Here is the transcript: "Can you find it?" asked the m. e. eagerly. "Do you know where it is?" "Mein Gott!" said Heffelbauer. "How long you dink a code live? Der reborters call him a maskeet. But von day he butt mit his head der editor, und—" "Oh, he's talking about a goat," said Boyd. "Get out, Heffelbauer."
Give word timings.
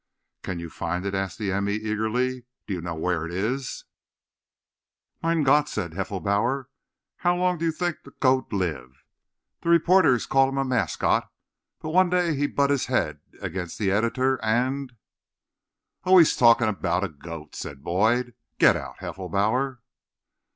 "Can 0.41 0.57
you 0.57 0.71
find 0.71 1.05
it?" 1.05 1.13
asked 1.13 1.37
the 1.37 1.51
m. 1.51 1.69
e. 1.69 1.73
eagerly. 1.73 2.45
"Do 2.65 2.73
you 2.73 2.81
know 2.81 2.95
where 2.95 3.23
it 3.23 3.31
is?" 3.31 3.85
"Mein 5.21 5.43
Gott!" 5.43 5.69
said 5.69 5.93
Heffelbauer. 5.93 6.69
"How 7.17 7.35
long 7.35 7.59
you 7.61 7.71
dink 7.71 7.97
a 8.07 8.09
code 8.09 8.51
live? 8.51 9.03
Der 9.61 9.69
reborters 9.69 10.25
call 10.27 10.49
him 10.49 10.57
a 10.57 10.65
maskeet. 10.65 11.25
But 11.81 11.91
von 11.91 12.09
day 12.09 12.33
he 12.35 12.47
butt 12.47 12.71
mit 12.71 12.79
his 12.79 12.85
head 12.87 13.19
der 13.31 13.45
editor, 13.93 14.43
und—" 14.43 14.93
"Oh, 16.03 16.17
he's 16.17 16.35
talking 16.35 16.67
about 16.67 17.03
a 17.03 17.07
goat," 17.09 17.53
said 17.53 17.83
Boyd. 17.83 18.33
"Get 18.57 18.75
out, 18.75 18.97
Heffelbauer." 19.01 19.81